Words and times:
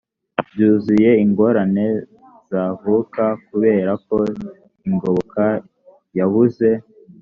byuzuye 0.47 1.09
ingorane 1.23 1.85
zavuka 2.49 3.23
kubera 3.47 3.91
ko 4.07 4.17
ingoboka 4.89 5.43
yabuze 6.17 6.69